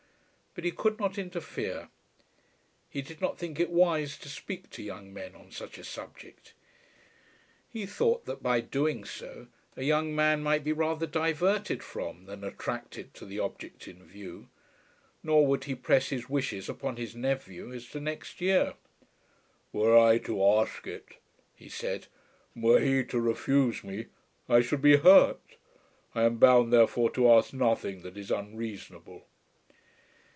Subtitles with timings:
[0.53, 1.87] But he could not interfere.
[2.89, 6.53] He did not think it wise to speak to young men on such a subject.
[7.69, 12.43] He thought that by doing so a young man might be rather diverted from than
[12.43, 14.49] attracted to the object in view.
[15.23, 18.73] Nor would he press his wishes upon his nephew as to next year.
[19.71, 21.15] "Were I to ask it,"
[21.55, 22.07] he said,
[22.53, 24.07] "and were he to refuse me,
[24.49, 25.55] I should be hurt.
[26.13, 29.25] I am bound therefore to ask nothing that is unreasonable."